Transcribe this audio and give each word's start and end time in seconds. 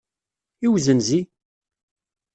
I 0.65 0.67
uzenzi? 0.71 1.19